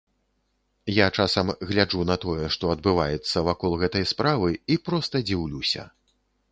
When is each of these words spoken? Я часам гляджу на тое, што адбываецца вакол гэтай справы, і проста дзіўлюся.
Я 0.85 1.07
часам 1.17 1.51
гляджу 1.71 2.01
на 2.13 2.17
тое, 2.25 2.49
што 2.57 2.73
адбываецца 2.75 3.47
вакол 3.49 3.79
гэтай 3.87 4.03
справы, 4.15 4.49
і 4.77 4.81
проста 4.91 5.27
дзіўлюся. 5.31 5.89